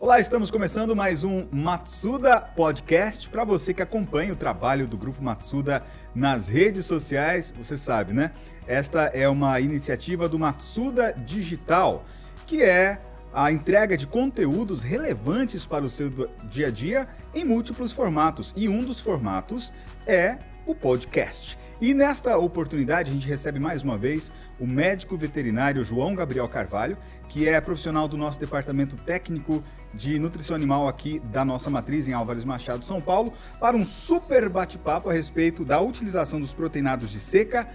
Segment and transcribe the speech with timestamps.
[0.00, 3.28] Olá, estamos começando mais um Matsuda Podcast.
[3.28, 8.32] Para você que acompanha o trabalho do Grupo Matsuda nas redes sociais, você sabe, né?
[8.66, 12.04] Esta é uma iniciativa do Matsuda Digital,
[12.44, 12.98] que é
[13.32, 16.10] a entrega de conteúdos relevantes para o seu
[16.50, 18.52] dia a dia em múltiplos formatos.
[18.56, 19.72] E um dos formatos
[20.06, 21.56] é o podcast.
[21.80, 26.98] E nesta oportunidade a gente recebe mais uma vez o médico veterinário João Gabriel Carvalho,
[27.28, 29.62] que é profissional do nosso departamento técnico
[29.94, 34.48] de nutrição animal aqui da nossa matriz em Álvares Machado, São Paulo, para um super
[34.48, 37.68] bate-papo a respeito da utilização dos proteinados de seca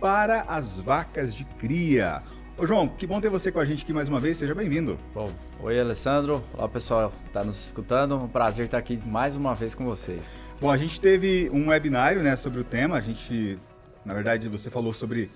[0.00, 2.22] para as vacas de cria.
[2.60, 4.98] Ô João, que bom ter você com a gente aqui mais uma vez, seja bem-vindo.
[5.14, 5.32] Bom,
[5.62, 9.74] oi Alessandro, olá pessoal que está nos escutando, um prazer estar aqui mais uma vez
[9.74, 10.38] com vocês.
[10.60, 13.58] Bom, a gente teve um webinário né, sobre o tema, a gente,
[14.04, 15.30] na verdade, você falou sobre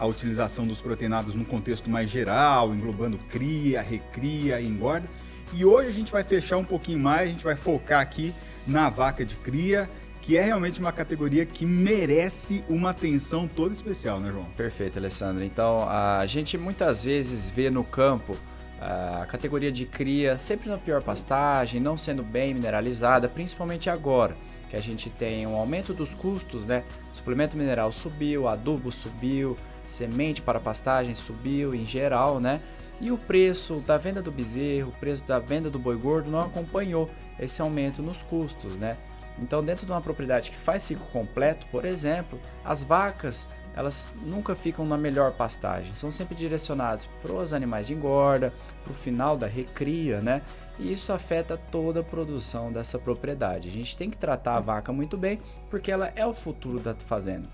[0.00, 5.08] a utilização dos proteinados num contexto mais geral, englobando cria, recria e engorda.
[5.52, 8.34] E hoje a gente vai fechar um pouquinho mais, a gente vai focar aqui
[8.66, 9.88] na vaca de cria
[10.24, 14.46] que é realmente uma categoria que merece uma atenção toda especial, né, João?
[14.56, 15.44] Perfeito, Alessandro.
[15.44, 18.34] Então, a gente muitas vezes vê no campo
[18.80, 24.34] a categoria de cria sempre na pior pastagem, não sendo bem mineralizada, principalmente agora
[24.70, 26.84] que a gente tem um aumento dos custos, né?
[27.12, 32.62] O suplemento mineral subiu, adubo subiu, semente para pastagem subiu em geral, né?
[32.98, 36.40] E o preço da venda do bezerro, o preço da venda do boi gordo não
[36.40, 38.96] acompanhou esse aumento nos custos, né?
[39.38, 44.54] Então, dentro de uma propriedade que faz ciclo completo, por exemplo, as vacas elas nunca
[44.54, 48.52] ficam na melhor pastagem, são sempre direcionados para os animais de engorda,
[48.84, 50.42] para o final da recria, né?
[50.78, 53.68] E isso afeta toda a produção dessa propriedade.
[53.68, 55.40] A gente tem que tratar a vaca muito bem,
[55.70, 57.48] porque ela é o futuro da fazenda.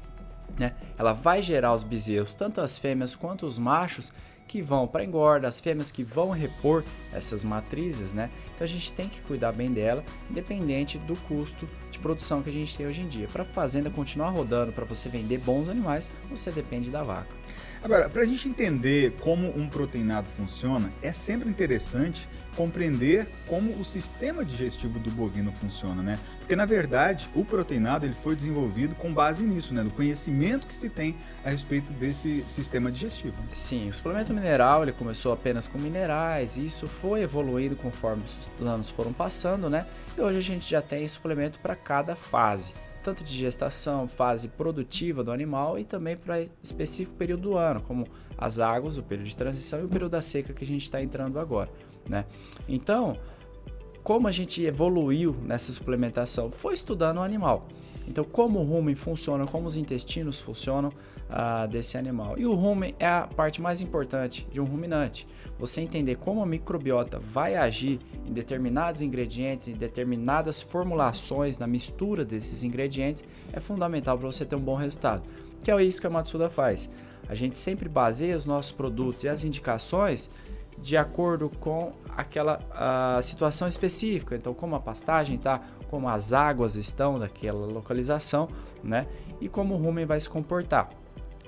[0.58, 0.74] Né?
[0.98, 4.12] Ela vai gerar os bezerros, tanto as fêmeas quanto os machos,
[4.50, 8.28] que vão para engorda, as fêmeas que vão repor essas matrizes, né?
[8.52, 12.52] Então a gente tem que cuidar bem dela, independente do custo de produção que a
[12.52, 13.28] gente tem hoje em dia.
[13.28, 17.39] Para a fazenda continuar rodando, para você vender bons animais, você depende da vaca.
[17.82, 23.84] Agora, para a gente entender como um proteinado funciona, é sempre interessante compreender como o
[23.84, 26.18] sistema digestivo do bovino funciona, né?
[26.38, 29.82] Porque na verdade o proteinado ele foi desenvolvido com base nisso, né?
[29.82, 33.36] No conhecimento que se tem a respeito desse sistema digestivo.
[33.54, 38.24] Sim, o suplemento mineral ele começou apenas com minerais e isso foi evoluindo conforme
[38.58, 39.86] os anos foram passando, né?
[40.18, 45.24] E hoje a gente já tem suplemento para cada fase tanto de gestação, fase produtiva
[45.24, 48.06] do animal e também para específico período do ano, como
[48.36, 51.02] as águas, o período de transição e o período da seca que a gente está
[51.02, 51.70] entrando agora.
[52.08, 52.24] Né?
[52.68, 53.16] Então,
[54.02, 56.50] como a gente evoluiu nessa suplementação?
[56.50, 57.68] Foi estudando o animal.
[58.10, 60.88] Então, como o rumen funciona, como os intestinos funcionam
[61.28, 62.36] uh, desse animal.
[62.36, 65.28] E o rumen é a parte mais importante de um ruminante.
[65.60, 72.24] Você entender como a microbiota vai agir em determinados ingredientes, em determinadas formulações, na mistura
[72.24, 75.22] desses ingredientes, é fundamental para você ter um bom resultado.
[75.62, 76.90] Que é isso que a Matsuda faz.
[77.28, 80.28] A gente sempre baseia os nossos produtos e as indicações
[80.82, 84.34] de acordo com aquela uh, situação específica.
[84.34, 88.48] Então, como a pastagem está, como as águas estão daquela localização,
[88.82, 89.08] né?
[89.40, 90.88] E como o rumen vai se comportar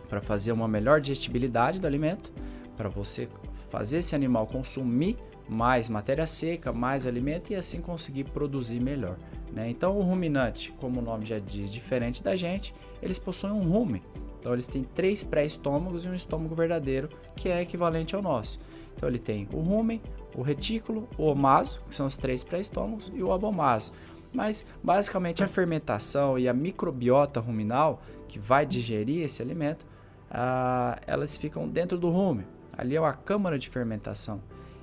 [0.09, 2.33] para fazer uma melhor digestibilidade do alimento,
[2.77, 3.29] para você
[3.71, 5.17] fazer esse animal consumir
[5.49, 9.17] mais matéria seca, mais alimento e assim conseguir produzir melhor.
[9.53, 9.71] Né?
[9.71, 14.03] Então, o ruminante, como o nome já diz, diferente da gente, eles possuem um rumen.
[14.41, 18.59] Então, eles têm três pré-estômagos e um estômago verdadeiro que é equivalente ao nosso.
[18.97, 20.01] Então ele tem o rumen,
[20.35, 23.93] o retículo, o omaso, que são os três pré-estômagos, e o abomaso.
[24.33, 29.85] Mas basicamente a fermentação e a microbiota ruminal que vai digerir esse alimento,
[30.31, 32.47] ah, elas ficam dentro do rumen.
[32.77, 34.41] Ali é uma câmara de fermentação.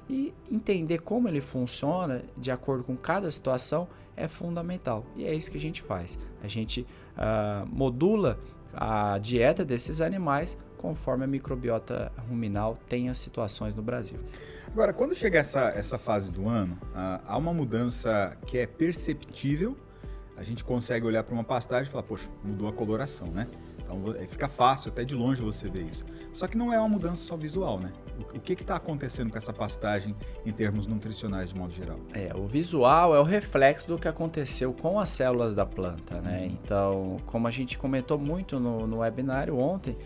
[0.08, 5.06] E entender como ele funciona de acordo com cada situação é fundamental.
[5.16, 6.20] E é isso que a gente faz.
[6.44, 6.86] A gente
[7.18, 8.40] ah, modula
[8.74, 14.20] a dieta desses animais conforme a microbiota ruminal tem as situações no Brasil.
[14.72, 19.76] Agora, quando chega essa, essa fase do ano, há uma mudança que é perceptível.
[20.38, 23.48] A gente consegue olhar para uma pastagem e falar, poxa, mudou a coloração, né?
[23.80, 26.06] Então fica fácil até de longe você ver isso.
[26.32, 27.92] Só que não é uma mudança só visual, né?
[28.20, 32.00] O que está acontecendo com essa pastagem em termos nutricionais de modo geral?
[32.14, 36.42] É, o visual é o reflexo do que aconteceu com as células da planta, né?
[36.42, 36.46] Uhum.
[36.46, 39.98] Então, como a gente comentou muito no, no webinário ontem,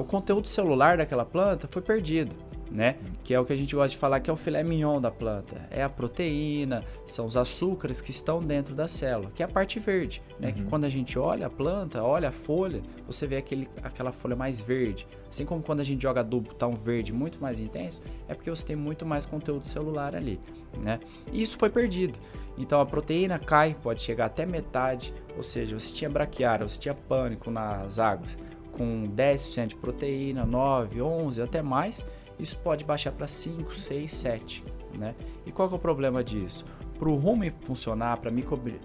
[0.00, 2.34] o conteúdo celular daquela planta foi perdido.
[2.74, 2.96] Né?
[3.22, 5.10] Que é o que a gente gosta de falar que é o filé mignon da
[5.10, 5.66] planta.
[5.70, 9.78] É a proteína, são os açúcares que estão dentro da célula, que é a parte
[9.78, 10.48] verde, né?
[10.48, 10.54] Uhum.
[10.54, 14.34] Que quando a gente olha a planta, olha a folha, você vê aquele, aquela folha
[14.34, 15.06] mais verde.
[15.30, 18.50] Assim como quando a gente joga adubo, tá um verde muito mais intenso, é porque
[18.50, 20.40] você tem muito mais conteúdo celular ali,
[20.76, 20.98] né?
[21.32, 22.18] E isso foi perdido.
[22.58, 26.94] Então a proteína cai, pode chegar até metade, ou seja, você tinha braquiária, você tinha
[26.94, 28.36] pânico nas águas
[28.76, 32.04] com 10% de proteína, 9, 11, até mais,
[32.38, 34.64] isso pode baixar para 5, 6, 7.
[34.98, 35.14] Né?
[35.44, 36.64] E qual é o problema disso?
[36.98, 38.32] Para o rumo funcionar, para a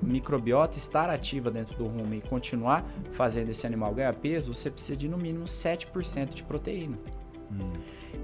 [0.01, 4.97] microbiota estar ativa dentro do rumo e continuar fazendo esse animal ganhar peso, você precisa
[4.97, 6.97] de no mínimo 7% de proteína.
[7.51, 7.71] Hum.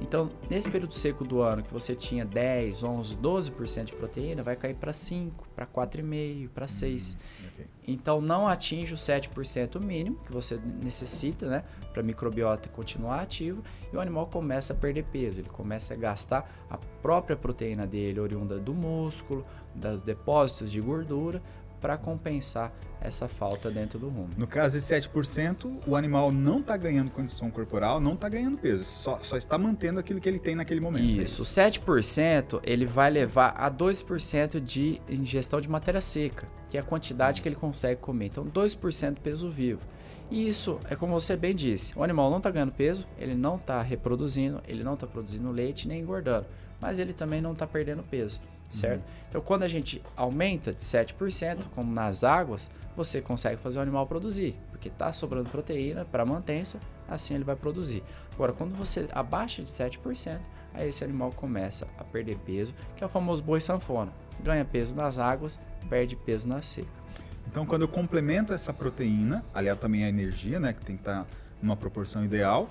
[0.02, 4.56] Então, nesse período seco do ano que você tinha 10, 11, 12% de proteína, vai
[4.56, 7.16] cair para 5, para 4,5, para 6.
[7.16, 7.66] Hum, okay.
[7.88, 13.62] Então, não atinge o 7% mínimo que você necessita, né, para a microbiota continuar ativa
[13.92, 18.20] e o animal começa a perder peso, ele começa a gastar a própria proteína dele,
[18.20, 21.42] oriunda do músculo, dos depósitos de gordura,
[21.86, 24.30] para compensar essa falta dentro do rumo.
[24.36, 28.84] No caso de 7%, o animal não está ganhando condição corporal, não está ganhando peso,
[28.84, 31.04] só, só, está mantendo aquilo que ele tem naquele momento.
[31.04, 31.84] Isso, é isso.
[31.86, 37.44] 7% ele vai levar a 2% de ingestão de matéria seca, que é a quantidade
[37.44, 38.26] que ele consegue comer.
[38.26, 39.82] Então, 2% peso vivo.
[40.32, 43.58] E isso é como você bem disse: o animal não está ganhando peso, ele não
[43.58, 46.48] está reproduzindo, ele não está produzindo leite nem engordando,
[46.82, 49.02] mas ele também não está perdendo peso certo?
[49.02, 49.26] Uhum.
[49.30, 54.08] Então, quando a gente aumenta de 7%, como nas águas, você consegue fazer o animal
[54.08, 58.04] produzir, porque está sobrando proteína para mantença, assim ele vai produzir.
[58.34, 60.40] Agora, quando você abaixa de 7%,
[60.74, 64.12] aí esse animal começa a perder peso, que é o famoso boi sanfona.
[64.42, 65.60] Ganha peso nas águas,
[65.90, 66.88] perde peso na seca.
[67.48, 71.24] Então, quando eu complemento essa proteína, aliado também a energia, né, que tem que estar
[71.24, 71.28] tá
[71.62, 72.70] numa proporção ideal,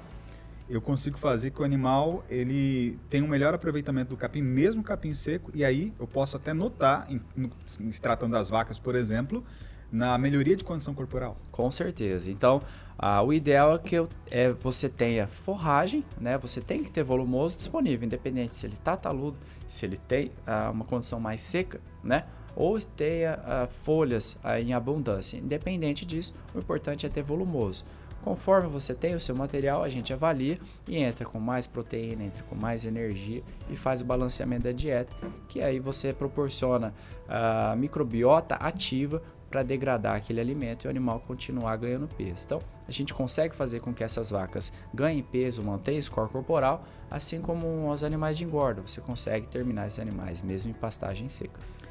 [0.69, 5.13] eu consigo fazer que o animal ele tenha um melhor aproveitamento do capim, mesmo capim
[5.13, 7.21] seco, e aí eu posso até notar, em,
[7.67, 9.45] se tratando das vacas, por exemplo,
[9.93, 11.37] na melhoria de condição corporal.
[11.53, 12.31] Com certeza.
[12.31, 12.63] Então,
[12.99, 16.37] ah, o ideal é que eu, é, você tenha forragem, né?
[16.39, 19.37] Você tem que ter volumoso disponível, independente se ele está taludo,
[19.69, 22.25] se ele tem ah, uma condição mais seca, né?
[22.57, 25.37] Ou tenha ah, folhas ah, em abundância.
[25.37, 27.85] Independente disso, o importante é ter volumoso.
[28.25, 32.43] Conforme você tem o seu material, a gente avalia e entra com mais proteína, entra
[32.45, 35.13] com mais energia e faz o balanceamento da dieta,
[35.47, 36.95] que aí você proporciona
[37.29, 42.45] a microbiota ativa para degradar aquele alimento e o animal continuar ganhando peso.
[42.47, 47.43] Então, a gente consegue fazer com que essas vacas ganhem peso, mantenham score corporal, assim
[47.43, 48.81] como os animais de engorda.
[48.81, 51.85] Você consegue terminar esses animais mesmo em pastagens secas.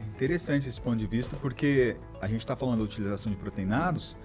[0.00, 4.16] É interessante esse ponto de vista, porque a gente está falando da utilização de proteinados,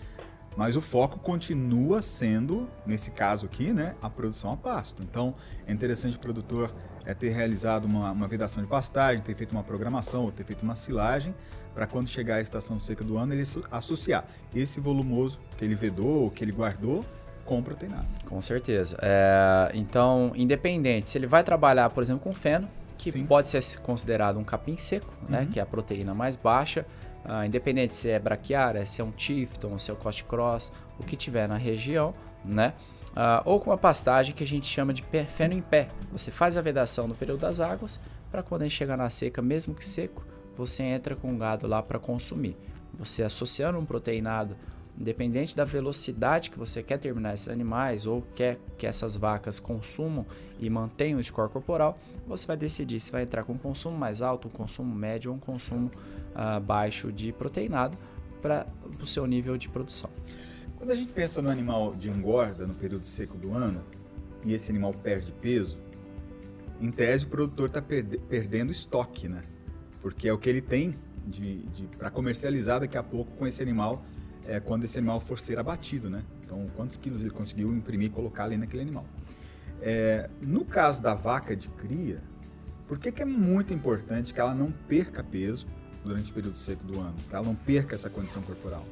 [0.56, 5.04] mas o foco continua sendo, nesse caso aqui, né, a produção a pasto.
[5.04, 5.36] Então,
[5.68, 6.74] é interessante o produtor
[7.06, 10.64] é, ter realizado uma, uma vedação de pastagem, ter feito uma programação ou ter feito
[10.64, 11.36] uma silagem,
[11.74, 14.26] para quando chegar a estação seca do ano, ele associar
[14.56, 17.06] esse volumoso que ele vedou, que ele guardou,
[17.44, 18.08] com proteinado.
[18.26, 18.98] Com certeza.
[19.02, 22.68] É, então, independente, se ele vai trabalhar, por exemplo, com feno,
[22.98, 23.26] que Sim.
[23.26, 25.48] pode ser considerado um capim seco, né, uhum.
[25.48, 26.86] que é a proteína mais baixa,
[27.26, 31.04] Uh, independente se é braquiária, se é um Tifton, se é o Cost Cross, o
[31.04, 32.14] que tiver na região,
[32.44, 32.74] né?
[33.12, 35.04] Uh, ou com uma pastagem que a gente chama de
[35.36, 35.88] feno em pé.
[36.12, 38.00] Você faz a vedação no período das águas,
[38.30, 40.24] para quando ele chegar na seca, mesmo que seco,
[40.56, 42.56] você entra com o gado lá para consumir.
[42.94, 44.56] Você associando um proteinado,
[44.98, 50.26] independente da velocidade que você quer terminar esses animais ou quer que essas vacas consumam
[50.60, 54.22] e mantenham o score corporal, você vai decidir se vai entrar com um consumo mais
[54.22, 55.90] alto, um consumo médio ou um consumo
[56.36, 57.98] uh, baixo de proteinado
[58.42, 58.68] para
[59.02, 60.10] o seu nível de produção.
[60.78, 63.82] Quando a gente pensa no animal de engorda no período seco do ano
[64.46, 65.80] e esse animal perde peso,
[66.80, 69.42] em tese o produtor está perde perdendo estoque, né?
[70.02, 70.94] Porque é o que ele tem
[71.26, 74.04] de, de para comercializar daqui a pouco com esse animal
[74.46, 76.24] é, quando esse animal for ser abatido, né?
[76.44, 79.06] Então, quantos quilos ele conseguiu imprimir e colocar ali naquele animal.
[79.82, 82.22] É, no caso da vaca de cria,
[82.88, 85.66] por que, que é muito importante que ela não perca peso
[86.06, 88.86] durante o período seco do ano, que ela não perca essa condição corporal?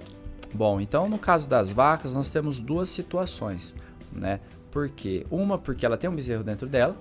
[0.54, 3.74] Bom, então no caso das vacas nós temos duas situações,
[4.12, 4.40] né?
[4.72, 6.98] Porque uma porque ela tem um bezerro dentro dela,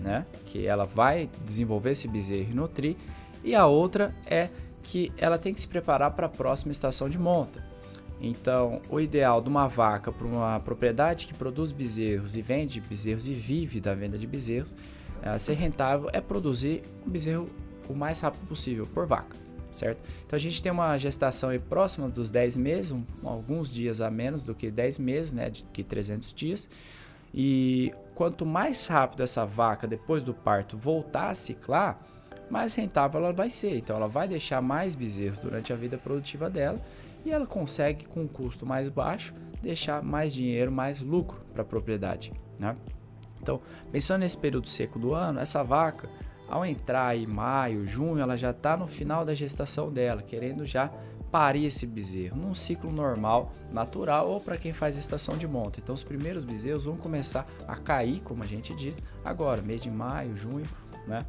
[0.00, 0.26] né?
[0.46, 2.96] Que ela vai desenvolver esse bezerro e nutrir,
[3.42, 4.48] e a outra é
[4.82, 7.64] que ela tem que se preparar para a próxima estação de monta.
[8.20, 13.28] Então, o ideal de uma vaca para uma propriedade que produz bezerros e vende bezerros
[13.28, 14.74] e vive da venda de bezerros,
[15.22, 17.48] é, ser rentável é produzir um bezerro
[17.88, 19.36] o mais rápido possível por vaca,
[19.72, 20.00] certo?
[20.26, 24.10] Então a gente tem uma gestação aí próxima dos 10 meses, um, alguns dias a
[24.10, 26.68] menos do que 10 meses, né, de que 300 dias.
[27.34, 32.00] E quanto mais rápido essa vaca, depois do parto, voltar a ciclar,
[32.50, 33.76] mais rentável ela vai ser.
[33.76, 36.80] Então, ela vai deixar mais bezerros durante a vida produtiva dela
[37.24, 41.64] e ela consegue, com um custo mais baixo, deixar mais dinheiro, mais lucro para a
[41.64, 42.32] propriedade.
[42.58, 42.76] Né?
[43.42, 46.08] Então, pensando nesse período seco do ano, essa vaca,
[46.48, 50.90] ao entrar em maio, junho, ela já está no final da gestação dela, querendo já
[51.30, 55.80] parir esse bezerro num ciclo normal, natural ou para quem faz estação de monta.
[55.80, 59.90] Então, os primeiros bezerros vão começar a cair, como a gente diz, agora, mês de
[59.90, 60.66] maio, junho,
[61.06, 61.26] né?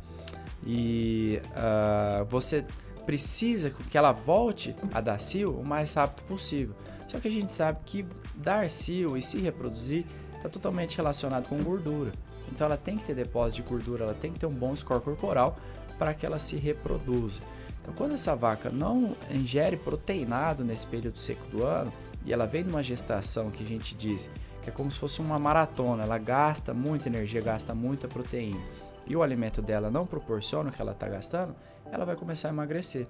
[0.65, 2.63] E uh, você
[3.05, 6.75] precisa que ela volte a dar cio o mais rápido possível.
[7.07, 8.05] Só que a gente sabe que
[8.35, 10.05] dar cio e se reproduzir
[10.35, 12.11] está totalmente relacionado com gordura.
[12.51, 15.01] Então ela tem que ter depósito de gordura, ela tem que ter um bom score
[15.01, 15.57] corporal
[15.97, 17.41] para que ela se reproduza.
[17.81, 21.91] Então quando essa vaca não ingere proteinado nesse período seco do ano
[22.25, 24.29] e ela vem de uma gestação que a gente diz
[24.61, 28.59] que é como se fosse uma maratona, ela gasta muita energia, gasta muita proteína
[29.07, 31.55] e o alimento dela não proporciona o que ela está gastando,
[31.91, 33.07] ela vai começar a emagrecer.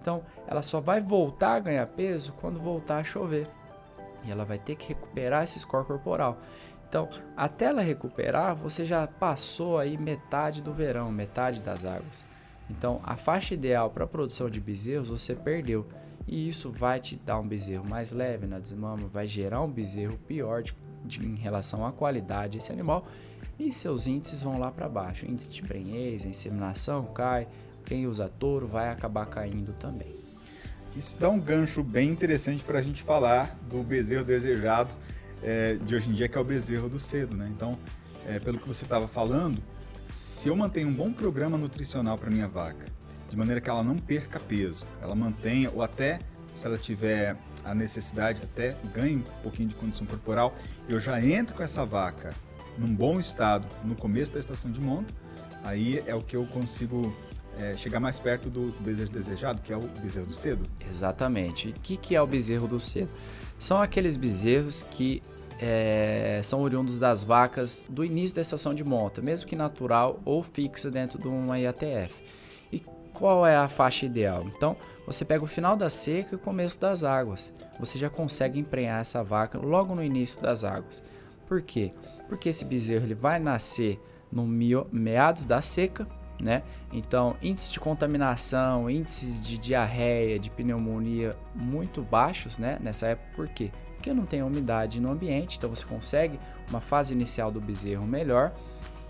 [0.00, 3.48] Então, ela só vai voltar a ganhar peso quando voltar a chover.
[4.24, 6.38] E ela vai ter que recuperar esse score corporal.
[6.88, 12.24] Então, até ela recuperar, você já passou aí metade do verão, metade das águas.
[12.70, 15.86] Então, a faixa ideal para a produção de bezerros você perdeu.
[16.26, 20.18] E isso vai te dar um bezerro mais leve na desmama, vai gerar um bezerro
[20.26, 20.74] pior de,
[21.04, 23.06] de, em relação à qualidade desse animal
[23.58, 25.24] e seus índices vão lá para baixo.
[25.24, 27.46] Índice de prenhez, inseminação cai,
[27.84, 30.16] quem usa touro vai acabar caindo também.
[30.96, 34.94] Isso dá um gancho bem interessante para a gente falar do bezerro desejado
[35.42, 37.36] é, de hoje em dia, que é o bezerro do cedo.
[37.36, 37.50] Né?
[37.54, 37.78] Então,
[38.26, 39.62] é, pelo que você estava falando,
[40.12, 42.86] se eu mantenho um bom programa nutricional para minha vaca,
[43.28, 46.20] de maneira que ela não perca peso, ela mantenha, ou até
[46.54, 50.54] se ela tiver a necessidade, até ganhe um pouquinho de condição corporal,
[50.88, 52.32] eu já entro com essa vaca
[52.78, 55.12] num bom estado no começo da estação de monta,
[55.62, 57.14] aí é o que eu consigo
[57.58, 60.64] é, chegar mais perto do, bezerro desejado, que é o bezerro do cedo.
[60.88, 61.68] Exatamente.
[61.68, 63.08] O que, que é o bezerro do cedo?
[63.58, 65.22] São aqueles bezerros que
[65.58, 70.42] é, são oriundos das vacas do início da estação de monta, mesmo que natural ou
[70.42, 72.12] fixa dentro de uma IATF.
[72.70, 72.80] E
[73.14, 74.44] qual é a faixa ideal?
[74.54, 77.52] Então, você pega o final da seca e o começo das águas.
[77.80, 81.02] Você já consegue emprenhar essa vaca logo no início das águas.
[81.46, 81.92] Por quê?
[82.28, 86.06] porque esse bezerro ele vai nascer no meados da seca,
[86.40, 86.62] né?
[86.92, 92.78] Então, índices de contaminação, índices de diarreia, de pneumonia muito baixos, né?
[92.80, 93.70] Nessa época, por quê?
[93.94, 96.38] Porque não tem umidade no ambiente, então você consegue
[96.68, 98.52] uma fase inicial do bezerro melhor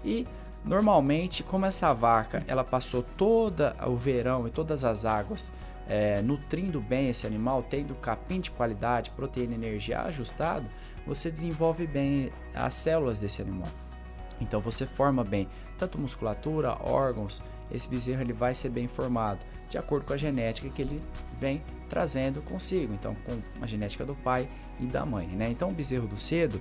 [0.04, 0.26] e
[0.64, 5.50] normalmente, como essa vaca ela passou toda o verão e todas as águas
[5.88, 10.66] é, nutrindo bem esse animal, tendo capim de qualidade, proteína e energia ajustado,
[11.06, 13.68] você desenvolve bem as células desse animal.
[14.40, 17.40] Então você forma bem tanto musculatura, órgãos,
[17.71, 21.02] esse bezerro ele vai ser bem formado de acordo com a genética que ele
[21.40, 24.49] vem trazendo consigo, então com a genética do pai
[24.81, 25.50] e da mãe, né?
[25.50, 26.61] Então o bezerro do cedo,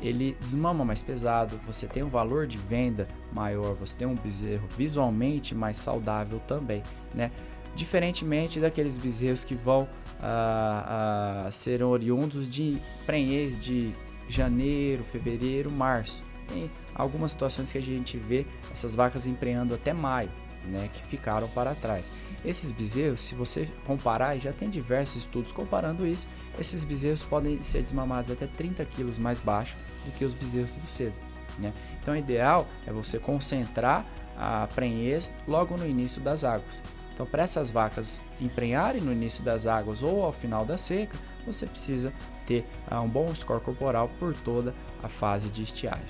[0.00, 4.66] ele desmama mais pesado, você tem um valor de venda maior, você tem um bezerro
[4.76, 6.82] visualmente mais saudável também,
[7.14, 7.30] né?
[7.76, 9.88] Diferentemente daqueles bezerros que vão
[10.20, 13.94] a, a ser oriundos de prenhez de
[14.28, 16.22] janeiro, fevereiro, março.
[16.52, 20.30] Tem algumas situações que a gente vê essas vacas emprenhando até maio,
[20.64, 22.10] né, que ficaram para trás.
[22.44, 26.26] Esses bezerros, se você comparar, já tem diversos estudos comparando isso,
[26.58, 30.86] esses bezerros podem ser desmamados até 30 quilos mais baixo do que os bezerros do
[30.86, 31.18] cedo.
[31.58, 31.72] Né?
[32.00, 34.04] Então, o ideal é você concentrar
[34.36, 36.82] a prenhez logo no início das águas.
[37.12, 41.66] Então, para essas vacas emprenharem no início das águas ou ao final da seca, você
[41.66, 42.12] precisa
[42.46, 46.06] ter uh, um bom score corporal por toda a fase de estiagem.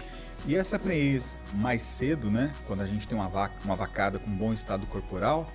[0.47, 4.31] E essa prenhez mais cedo, né, quando a gente tem uma vaca, uma vacada com
[4.31, 5.51] bom estado corporal,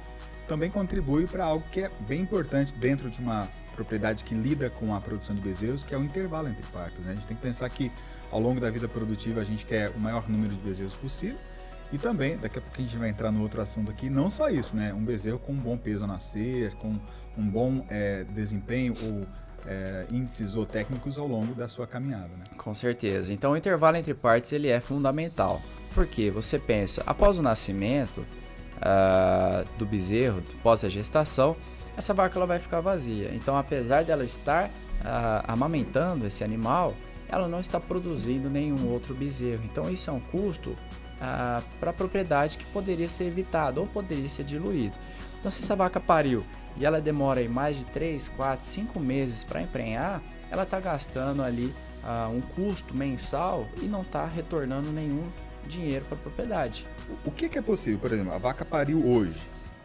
[0.47, 4.95] também contribui para algo que é bem importante dentro de uma propriedade que lida com
[4.95, 7.05] a produção de bezerros, que é o intervalo entre partos.
[7.05, 7.11] Né?
[7.11, 7.91] A gente tem que pensar que
[8.31, 11.37] ao longo da vida produtiva a gente quer o maior número de bezerros possível
[11.91, 14.49] e também, daqui a pouco a gente vai entrar no outro assunto aqui, não só
[14.49, 14.93] isso, né?
[14.93, 16.99] Um bezerro com um bom peso a nascer, com
[17.37, 19.27] um bom é, desempenho ou
[19.67, 22.43] é, índices ou técnicos ao longo da sua caminhada, né?
[22.57, 23.33] Com certeza.
[23.33, 25.61] Então o intervalo entre partes ele é fundamental.
[25.93, 31.55] Porque você pensa, após o nascimento uh, do bezerro, após a gestação,
[31.95, 33.31] essa vaca ela vai ficar vazia.
[33.33, 34.71] Então, apesar dela estar uh,
[35.47, 36.93] amamentando esse animal,
[37.29, 39.63] ela não está produzindo nenhum outro bezerro.
[39.63, 40.75] Então, isso é um custo
[41.79, 44.95] para a propriedade que poderia ser evitado ou poderia ser diluído.
[45.39, 46.43] Então, se essa vaca pariu
[46.77, 51.41] e ela demora aí mais de 3, 4, 5 meses para emprenhar, ela está gastando
[51.41, 55.27] ali uh, um custo mensal e não está retornando nenhum
[55.67, 56.85] dinheiro para a propriedade.
[57.25, 57.99] O que, que, é possível?
[57.99, 59.39] Por exemplo, a vaca pariu hoje,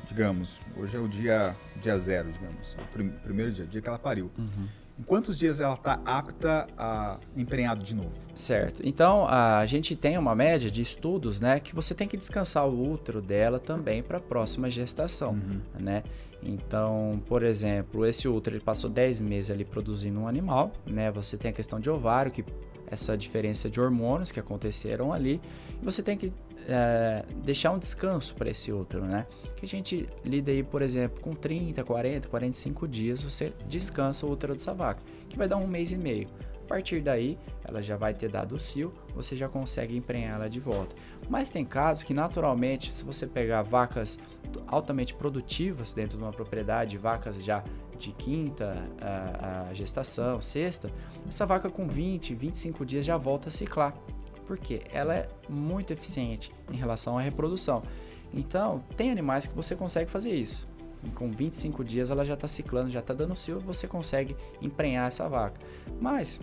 [0.07, 3.99] digamos, hoje é o dia, dia zero, digamos, o prim, primeiro dia, dia que ela
[3.99, 4.31] pariu.
[4.37, 4.69] Uhum.
[4.99, 8.13] Em quantos dias ela está apta a emprenhado de novo?
[8.35, 8.83] Certo.
[8.85, 12.93] Então, a gente tem uma média de estudos, né, que você tem que descansar o
[12.93, 15.61] útero dela também para a próxima gestação, uhum.
[15.79, 16.03] né?
[16.43, 21.11] Então, por exemplo, esse útero ele passou 10 meses ali produzindo um animal, né?
[21.11, 22.45] Você tem a questão de ovário, que
[22.87, 25.41] essa diferença de hormônios que aconteceram ali,
[25.81, 26.33] e você tem que
[26.67, 29.27] é, deixar um descanso para esse útero, né?
[29.57, 34.33] Que a gente lida aí, por exemplo, com 30, 40, 45 dias, você descansa o
[34.33, 36.29] útero dessa vaca, que vai dar um mês e meio.
[36.71, 40.95] Partir daí, ela já vai ter dado o cio, você já consegue emprenhá-la de volta.
[41.29, 44.21] Mas tem casos que, naturalmente, se você pegar vacas
[44.69, 47.65] altamente produtivas dentro de uma propriedade, vacas já
[47.99, 50.93] de quinta a, a gestação, sexta,
[51.29, 53.93] essa vaca com 20, 25 dias já volta a ciclar
[54.47, 57.83] porque ela é muito eficiente em relação à reprodução.
[58.33, 60.69] Então, tem animais que você consegue fazer isso.
[61.03, 65.07] E com 25 dias ela já está ciclando, já está dando cio, você consegue emprenhar
[65.07, 65.61] essa vaca.
[66.01, 66.41] Mas,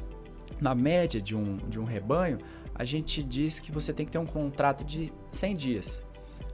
[0.59, 2.39] na média de um, de um rebanho,
[2.73, 6.03] a gente diz que você tem que ter um contrato de 100 dias.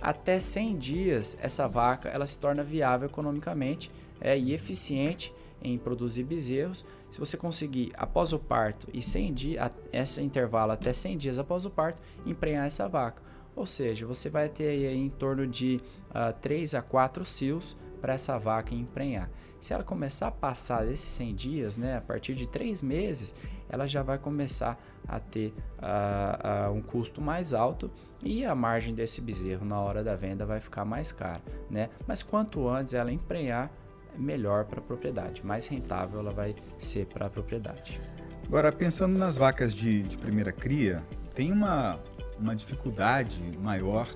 [0.01, 6.23] Até 100 dias, essa vaca ela se torna viável economicamente é, e eficiente em produzir
[6.23, 11.37] bezerros se você conseguir, após o parto e 100 dias, esse intervalo até 100 dias
[11.37, 13.21] após o parto, emprenhar essa vaca.
[13.55, 15.75] Ou seja, você vai ter aí em torno de
[16.09, 19.29] uh, ah, 3 a 4 cios para essa vaca emprenhar.
[19.61, 23.33] Se ela começar a passar esses 100 dias, né, a partir de 3 meses,
[23.69, 27.89] ela já vai começar a ter uh, uh, um custo mais alto
[28.21, 31.41] e a margem desse bezerro na hora da venda vai ficar mais cara.
[31.69, 31.89] Né?
[32.05, 33.71] Mas quanto antes ela emprenhar,
[34.17, 38.01] melhor para a propriedade, mais rentável ela vai ser para a propriedade.
[38.45, 41.01] Agora, pensando nas vacas de, de primeira cria,
[41.33, 42.01] tem uma,
[42.37, 44.09] uma dificuldade maior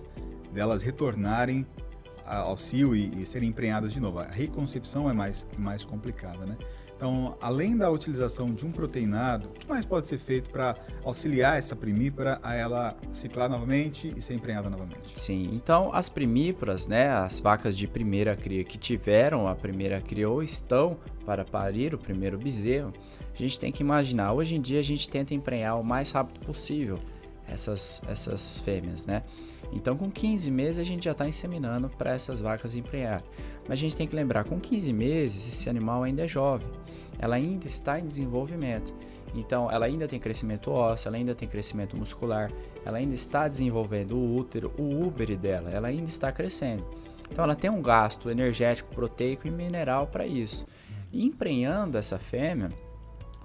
[0.52, 1.66] delas retornarem
[2.58, 4.20] cio e, e serem emprenhadas de novo.
[4.20, 6.58] A reconcepção é mais, mais complicada, né?
[6.98, 11.56] Então, além da utilização de um proteinado, o que mais pode ser feito para auxiliar
[11.56, 15.18] essa primípara a ela ciclar novamente e ser emprenhada novamente?
[15.18, 20.28] Sim, então as primíparas, né, as vacas de primeira cria que tiveram a primeira cria
[20.28, 22.92] ou estão para parir o primeiro bezerro,
[23.32, 26.44] a gente tem que imaginar, hoje em dia a gente tenta emprenhar o mais rápido
[26.48, 26.98] possível
[27.48, 29.24] essas, essas fêmeas, né?
[29.72, 33.24] Então, com 15 meses, a gente já está inseminando para essas vacas emprenhar.
[33.68, 36.68] Mas a gente tem que lembrar, com 15 meses, esse animal ainda é jovem
[37.20, 38.94] ela ainda está em desenvolvimento.
[39.34, 42.52] Então, ela ainda tem crescimento ósseo, ela ainda tem crescimento muscular,
[42.86, 46.86] ela ainda está desenvolvendo o útero, o úbere dela, ela ainda está crescendo.
[47.30, 50.66] Então, ela tem um gasto energético, proteico e mineral para isso.
[51.12, 52.72] E emprenhando essa fêmea,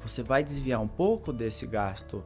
[0.00, 2.22] você vai desviar um pouco desse gasto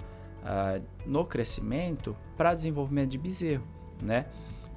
[0.46, 3.64] uh, no crescimento para desenvolvimento de bezerro,
[4.00, 4.26] né?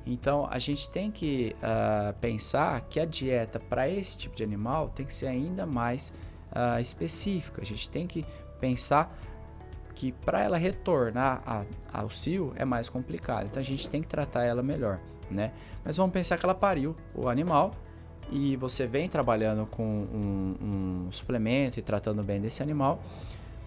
[0.05, 4.89] Então, a gente tem que uh, pensar que a dieta para esse tipo de animal
[4.89, 6.11] tem que ser ainda mais
[6.51, 7.61] uh, específica.
[7.61, 8.25] A gente tem que
[8.59, 9.15] pensar
[9.93, 13.47] que para ela retornar a, ao cio é mais complicado.
[13.47, 15.51] Então a gente tem que tratar ela melhor, né?
[15.83, 17.73] Mas vamos pensar que ela pariu o animal
[18.31, 20.55] e você vem trabalhando com um,
[21.07, 23.01] um suplemento e tratando bem desse animal,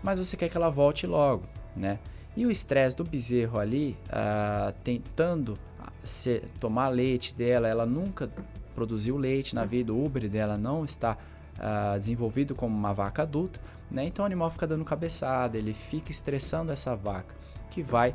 [0.03, 1.43] mas você quer que ela volte logo,
[1.77, 1.99] né?
[2.37, 5.59] E o estresse do bezerro ali, uh, tentando
[6.03, 8.31] ser, tomar leite dela, ela nunca
[8.75, 11.17] produziu leite na vida, o úbere dela não está
[11.59, 14.05] uh, desenvolvido como uma vaca adulta, né?
[14.05, 17.35] Então o animal fica dando cabeçada, ele fica estressando essa vaca,
[17.71, 18.15] que vai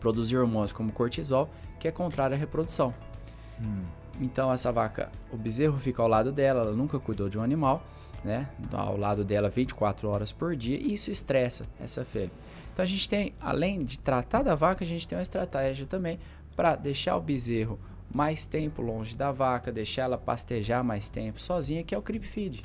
[0.00, 2.94] produzir hormônios como cortisol, que é contrário à reprodução.
[3.60, 3.84] Hum.
[4.20, 7.82] Então essa vaca, o bezerro fica ao lado dela, ela nunca cuidou de um animal,
[8.24, 8.48] né?
[8.72, 12.30] Ao lado dela 24 horas por dia, e isso estressa essa fêmea.
[12.72, 16.18] Então a gente tem, além de tratar da vaca, a gente tem uma estratégia também
[16.56, 17.78] para deixar o bezerro
[18.12, 22.24] mais tempo longe da vaca, deixar ela pastejar mais tempo sozinha, que é o creep
[22.24, 22.64] feed,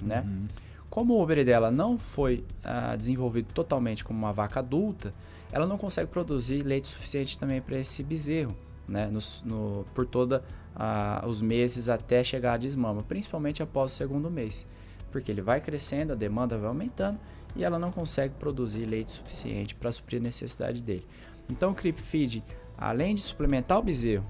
[0.00, 0.22] né?
[0.26, 0.44] Uhum.
[0.88, 5.12] Como o Uber dela não foi uh, desenvolvido totalmente como uma vaca adulta,
[5.52, 8.56] ela não consegue produzir leite suficiente também para esse bezerro,
[8.88, 9.06] né?
[9.08, 14.30] No, no, por todos uh, os meses até chegar à desmama, principalmente após o segundo
[14.30, 14.66] mês,
[15.10, 17.18] porque ele vai crescendo, a demanda vai aumentando
[17.54, 21.06] e ela não consegue produzir leite suficiente para suprir a necessidade dele.
[21.48, 22.44] Então o creep feed,
[22.76, 24.24] além de suplementar o bezerro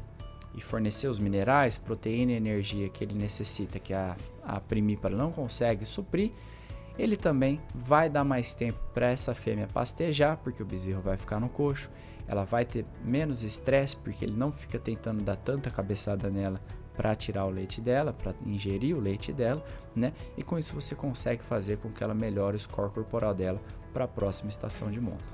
[0.55, 5.33] e fornecer os minerais, proteína e energia que ele necessita, que a, a primípara não
[5.33, 6.33] consegue suprir,
[6.99, 11.41] ele também vai dar mais tempo para essa fêmea pastejar, porque o bezerro vai ficar
[11.41, 11.91] no coxo,
[12.27, 16.61] ela vai ter menos estresse, porque ele não fica tentando dar tanta cabeçada nela
[16.97, 20.13] para tirar o leite dela, para ingerir o leite dela, né?
[20.37, 23.61] E com isso você consegue fazer com que ela melhore o score corporal dela
[23.93, 25.25] para a próxima estação de monta.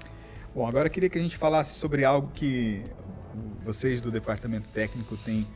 [0.54, 2.84] Bom, agora eu queria que a gente falasse sobre algo que
[3.64, 5.46] vocês do departamento técnico têm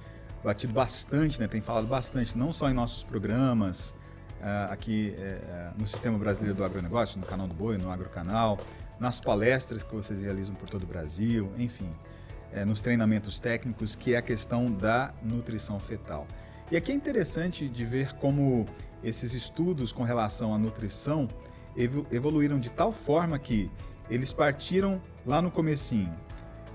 [0.44, 1.48] batido bastante, né?
[1.48, 3.94] Tem falado bastante, não só em nossos programas,
[4.40, 8.58] uh, aqui uh, no Sistema Brasileiro do Agronegócio, no canal do Boi, no Agrocanal,
[8.98, 11.90] nas palestras que vocês realizam por todo o Brasil, enfim,
[12.52, 16.26] uh, nos treinamentos técnicos, que é a questão da nutrição fetal.
[16.70, 18.66] E aqui é interessante de ver como
[19.02, 21.28] esses estudos com relação à nutrição
[22.10, 23.70] evoluíram de tal forma que
[24.10, 26.14] eles partiram lá no comecinho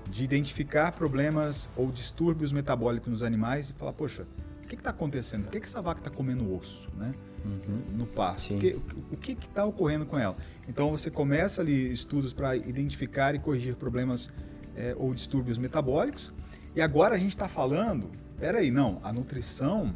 [0.08, 4.26] de identificar problemas ou distúrbios metabólicos nos animais e falar, poxa,
[4.76, 5.44] que está acontecendo?
[5.44, 7.12] Por que, que essa vaca está comendo osso, né?
[7.44, 7.96] Uhum.
[7.96, 8.54] No pasto.
[9.10, 10.36] O que está ocorrendo com ela?
[10.68, 14.30] Então você começa ali estudos para identificar e corrigir problemas
[14.76, 16.32] é, ou distúrbios metabólicos.
[16.74, 19.94] E agora a gente está falando, peraí, não, a nutrição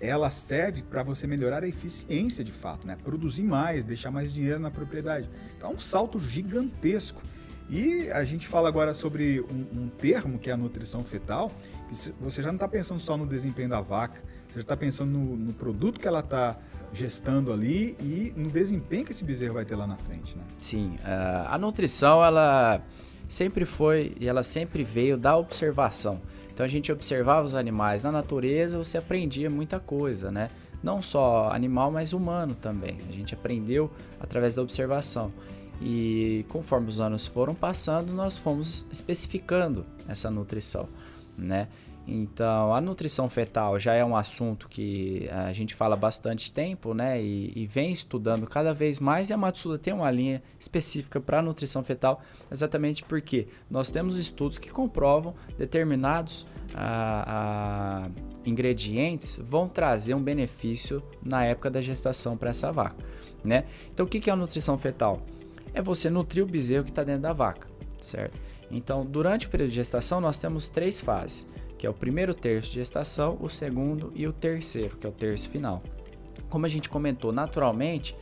[0.00, 2.96] ela serve para você melhorar a eficiência de fato, né?
[3.02, 5.28] Produzir mais, deixar mais dinheiro na propriedade.
[5.56, 7.20] Então é um salto gigantesco.
[7.68, 11.77] E a gente fala agora sobre um, um termo que é a nutrição fetal, que
[12.20, 15.36] você já não está pensando só no desempenho da vaca, você já está pensando no,
[15.36, 16.56] no, produto que ela está
[16.92, 20.44] gestando ali e no desempenho que esse bezerro vai ter lá na frente, né?
[20.58, 22.82] Sim, a nutrição ela
[23.28, 26.20] sempre foi e ela sempre veio da observação.
[26.52, 30.48] Então a gente observava os animais na natureza, você aprendia muita coisa, né?
[30.82, 32.96] Não só animal, mas humano também.
[33.08, 35.32] A gente aprendeu através da observação.
[35.80, 40.88] E conforme os anos foram passando, nós fomos especificando essa nutrição,
[41.38, 41.68] né?
[42.10, 47.22] Então, a nutrição fetal já é um assunto que a gente fala bastante tempo, né?
[47.22, 49.28] E, e vem estudando cada vez mais.
[49.28, 54.58] E a Matsuda tem uma linha específica para nutrição fetal, exatamente porque nós temos estudos
[54.58, 58.10] que comprovam determinados a, a,
[58.44, 63.04] ingredientes vão trazer um benefício na época da gestação para essa vaca,
[63.44, 63.64] né?
[63.92, 65.22] Então, o que é a nutrição fetal?
[65.78, 67.68] é você nutrir o bezerro que está dentro da vaca,
[68.00, 68.38] certo?
[68.70, 72.70] Então, durante o período de gestação, nós temos três fases, que é o primeiro terço
[72.70, 75.82] de gestação, o segundo e o terceiro, que é o terço final.
[76.50, 78.14] Como a gente comentou, naturalmente,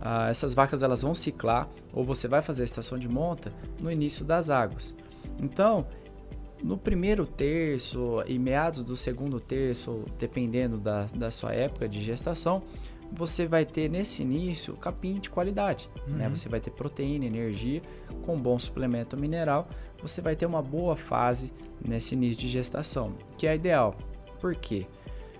[0.00, 3.90] ah, essas vacas elas vão ciclar, ou você vai fazer a estação de monta no
[3.90, 4.94] início das águas.
[5.40, 5.86] Então,
[6.62, 12.62] no primeiro terço e meados do segundo terço, dependendo da, da sua época de gestação,
[13.12, 15.88] você vai ter nesse início capim de qualidade.
[15.94, 16.02] Né?
[16.06, 16.16] Uhum.
[16.16, 16.28] Né?
[16.30, 17.82] Você vai ter proteína, energia,
[18.24, 19.68] com bom suplemento mineral.
[20.02, 23.94] Você vai ter uma boa fase nesse início de gestação, que é ideal.
[24.40, 24.86] Por quê?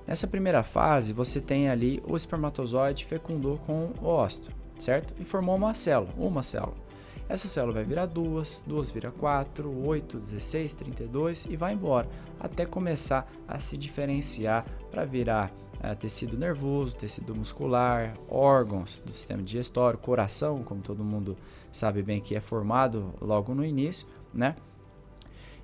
[0.07, 5.15] Nessa primeira fase, você tem ali o espermatozoide fecundou com o ósteo, certo?
[5.19, 6.85] E formou uma célula, uma célula.
[7.27, 12.07] Essa célula vai virar duas, duas vira quatro, oito, 16, 32 e vai embora,
[12.39, 15.51] até começar a se diferenciar para virar
[15.85, 21.37] é, tecido nervoso, tecido muscular, órgãos do sistema digestório, coração, como todo mundo
[21.71, 24.57] sabe bem que é formado logo no início, né?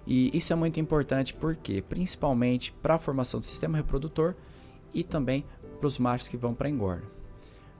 [0.06, 4.34] E isso é muito importante porque, principalmente para a formação do sistema reprodutor
[4.92, 5.44] e também
[5.78, 7.04] para os machos que vão para engorda.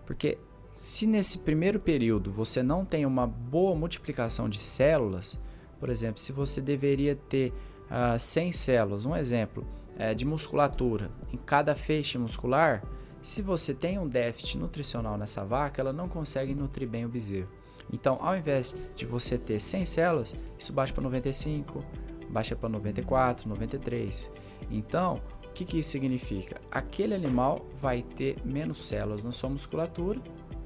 [0.07, 0.39] Porque
[0.75, 5.39] se nesse primeiro período você não tem uma boa multiplicação de células,
[5.79, 9.67] por exemplo, se você deveria ter uh, ah, 100 células, um exemplo,
[10.01, 12.83] é, de musculatura em cada feixe muscular,
[13.21, 17.51] se você tem um déficit nutricional nessa vaca, ela não consegue nutrir bem o bezerro.
[17.93, 21.85] Então, ao invés de você ter 100 células, isso baixa para 95,
[22.31, 24.31] baixa para 94, 93.
[24.71, 26.59] Então, o que, que isso significa?
[26.71, 30.19] Aquele animal vai ter menos células na sua musculatura,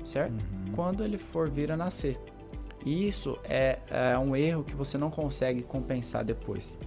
[0.04, 0.44] certo?
[0.44, 0.72] Uhum.
[0.76, 2.20] Quando ele for vir a nascer.
[2.86, 6.78] E isso é, é um erro que você não consegue compensar depois.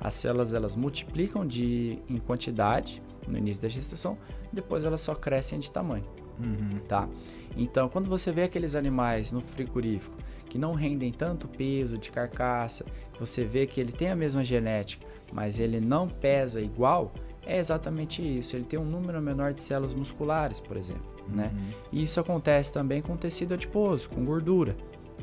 [0.00, 4.16] As células elas multiplicam de, em quantidade no início da gestação,
[4.52, 6.04] depois elas só crescem de tamanho.
[6.38, 6.78] Uhum.
[6.88, 7.08] Tá?
[7.56, 10.16] Então, quando você vê aqueles animais no frigorífico
[10.48, 12.84] que não rendem tanto peso de carcaça,
[13.18, 17.12] você vê que ele tem a mesma genética, mas ele não pesa igual,
[17.46, 18.56] é exatamente isso.
[18.56, 21.08] Ele tem um número menor de células musculares, por exemplo.
[21.28, 21.50] Né?
[21.52, 21.60] Uhum.
[21.60, 21.74] Né?
[21.92, 24.76] E isso acontece também com tecido adiposo, com gordura.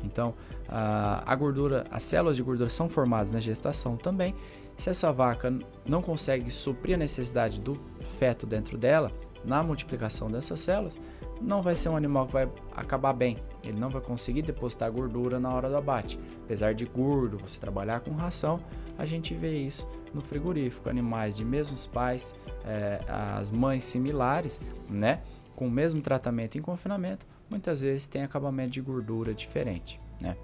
[0.04, 0.34] Então,
[0.68, 4.34] a, gordura, as células de gordura são formadas na gestação também
[4.78, 5.52] se essa vaca
[5.84, 7.78] não consegue suprir a necessidade do
[8.18, 9.12] feto dentro dela,
[9.44, 10.98] na multiplicação dessas células,
[11.40, 13.38] não vai ser um animal que vai acabar bem.
[13.64, 16.18] Ele não vai conseguir depositar gordura na hora do abate.
[16.44, 18.60] Apesar de gordo, você trabalhar com ração,
[18.96, 20.88] a gente vê isso no frigorífico.
[20.88, 22.34] Animais de mesmos pais,
[22.64, 25.20] é, as mães similares, né?
[25.54, 30.36] Com o mesmo tratamento em confinamento, muitas vezes tem acabamento de gordura diferente, né?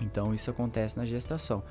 [0.00, 1.62] Então isso acontece na gestação.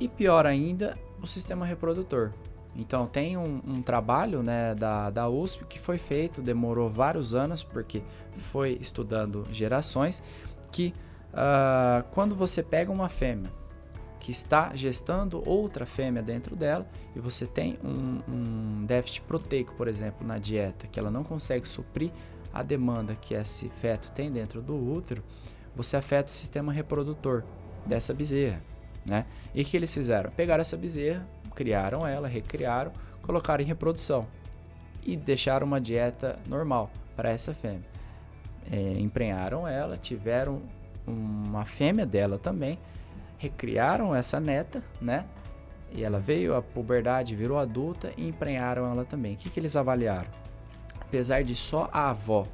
[0.00, 2.32] E pior ainda, o sistema reprodutor.
[2.76, 7.62] Então tem um, um, trabalho né, da, da USP que foi feito, demorou vários anos,
[7.62, 8.02] porque
[8.36, 10.22] foi estudando gerações,
[10.70, 10.94] que
[11.32, 13.50] uh, quando você pega uma fêmea
[14.20, 19.88] que está gestando outra fêmea dentro dela e você tem um, um déficit proteico, por
[19.88, 22.10] exemplo, na dieta, que ela não consegue suprir
[22.52, 25.22] a demanda que esse feto tem dentro do útero,
[25.74, 27.44] você afeta o sistema reprodutor
[27.86, 28.60] dessa bezerra.
[29.04, 29.24] Né?
[29.54, 30.30] E o que eles fizeram?
[30.30, 34.26] Pegaram essa bezerra, criaram ela, recriaram, colocaram em reprodução
[35.04, 37.86] e deixaram uma dieta normal para essa fêmea.
[38.70, 40.62] É, emprenharam ela, tiveram
[41.06, 42.78] uma fêmea dela também,
[43.38, 45.24] recriaram essa neta, né?
[45.90, 49.34] E ela veio à puberdade, virou adulta e emprenharam ela também.
[49.34, 50.28] O que, que eles avaliaram?
[51.08, 52.46] Apesar de só a avó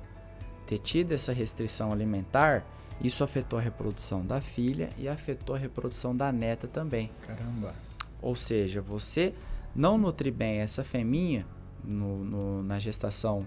[0.64, 2.64] ter tido essa restrição alimentar,
[3.00, 7.10] isso afetou a reprodução da filha e afetou a reprodução da neta também.
[7.26, 7.74] Caramba!
[8.22, 9.34] Ou seja, você
[9.74, 11.44] não nutrir bem essa feminha
[11.82, 13.40] no, no, na gestação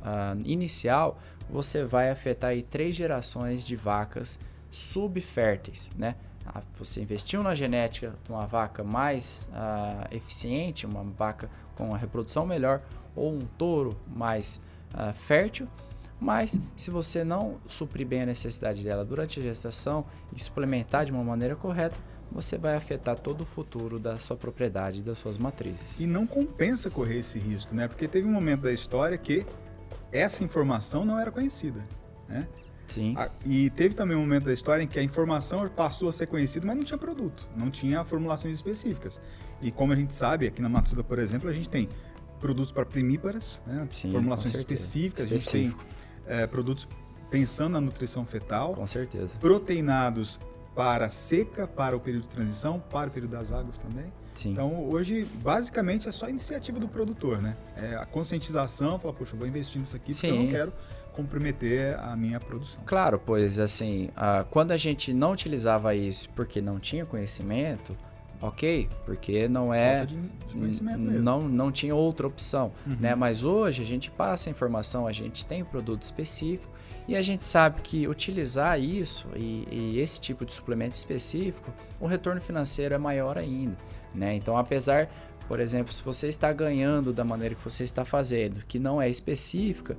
[0.00, 1.18] uh, inicial,
[1.50, 4.38] você vai afetar aí três gerações de vacas
[4.70, 6.14] subférteis, né?
[6.46, 11.98] Ah, você investiu na genética de uma vaca mais uh, eficiente, uma vaca com uma
[11.98, 12.82] reprodução melhor,
[13.16, 14.60] ou um touro mais
[14.92, 15.66] uh, fértil,
[16.20, 20.04] mas se você não suprir bem a necessidade dela durante a gestação
[20.34, 21.98] e suplementar de uma maneira correta,
[22.30, 26.00] você vai afetar todo o futuro da sua propriedade, das suas matrizes.
[26.00, 27.86] E não compensa correr esse risco, né?
[27.86, 29.46] Porque teve um momento da história que
[30.10, 31.84] essa informação não era conhecida,
[32.28, 32.48] né?
[32.86, 33.14] Sim.
[33.44, 36.66] E teve também um momento da história em que a informação passou a ser conhecida,
[36.66, 39.20] mas não tinha produto, não tinha formulações específicas.
[39.60, 41.88] E como a gente sabe, aqui na Matsuda, por exemplo, a gente tem
[42.38, 43.88] produtos para primíparas, né?
[43.92, 45.56] Sim, formulações específicas, Específico.
[45.56, 46.86] a gente tem é, produtos
[47.30, 48.74] pensando na nutrição fetal.
[48.74, 49.36] Com certeza.
[49.38, 50.38] Proteinados
[50.74, 54.12] para seca, para o período de transição, para o período das águas também.
[54.34, 54.50] Sim.
[54.52, 57.56] Então, hoje, basicamente, é só a iniciativa do produtor, né?
[57.76, 60.28] É a conscientização, falar, poxa, eu vou investir nisso aqui Sim.
[60.28, 60.72] porque eu não quero
[61.14, 62.82] comprometer a minha produção.
[62.84, 67.96] Claro, pois assim, uh, quando a gente não utilizava isso porque não tinha conhecimento,
[68.40, 72.96] ok, porque não é de, de não não tinha outra opção, uhum.
[73.00, 73.14] né?
[73.14, 76.72] Mas hoje a gente passa a informação, a gente tem um produto específico
[77.06, 82.06] e a gente sabe que utilizar isso e, e esse tipo de suplemento específico, o
[82.06, 83.76] retorno financeiro é maior ainda,
[84.14, 84.34] né?
[84.34, 85.08] Então, apesar
[85.46, 89.10] por exemplo, se você está ganhando da maneira que você está fazendo, que não é
[89.10, 89.96] específica,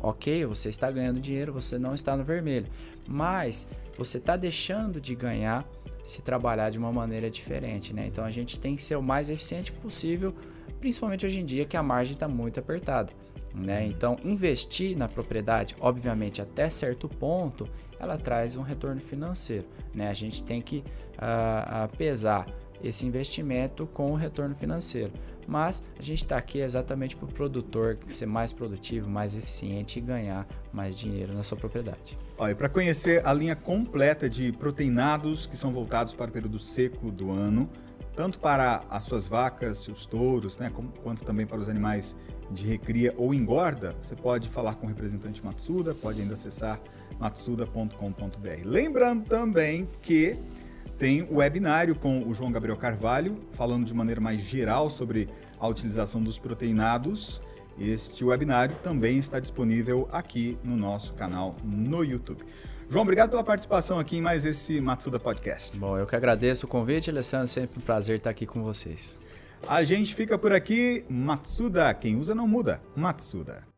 [0.00, 2.66] ok, você está ganhando dinheiro, você não está no vermelho,
[3.06, 5.66] mas você está deixando de ganhar
[6.04, 8.06] se trabalhar de uma maneira diferente, né?
[8.06, 10.34] Então a gente tem que ser o mais eficiente possível,
[10.78, 13.12] principalmente hoje em dia que a margem está muito apertada.
[13.56, 13.86] Né?
[13.86, 17.66] Então, investir na propriedade, obviamente, até certo ponto,
[17.98, 19.64] ela traz um retorno financeiro.
[19.94, 20.10] Né?
[20.10, 22.46] A gente tem que uh, pesar
[22.86, 25.12] esse investimento com o retorno financeiro.
[25.46, 30.02] Mas a gente está aqui exatamente para o produtor ser mais produtivo, mais eficiente e
[30.02, 32.18] ganhar mais dinheiro na sua propriedade.
[32.36, 37.10] Olha, para conhecer a linha completa de proteinados que são voltados para o período seco
[37.10, 37.70] do ano,
[38.16, 40.72] tanto para as suas vacas, os touros, né,
[41.02, 42.16] quanto também para os animais
[42.50, 46.80] de recria ou engorda, você pode falar com o representante Matsuda, pode ainda acessar
[47.18, 48.62] matsuda.com.br.
[48.64, 50.38] Lembrando também que
[50.98, 55.66] tem o webinário com o João Gabriel Carvalho, falando de maneira mais geral sobre a
[55.68, 57.40] utilização dos proteinados.
[57.78, 62.42] Este webinário também está disponível aqui no nosso canal no YouTube.
[62.88, 65.78] João, obrigado pela participação aqui em mais esse Matsuda Podcast.
[65.78, 67.48] Bom, eu que agradeço o convite, Alessandro.
[67.48, 69.18] Sempre um prazer estar aqui com vocês.
[69.66, 71.04] A gente fica por aqui.
[71.08, 72.80] Matsuda, quem usa não muda.
[72.94, 73.75] Matsuda.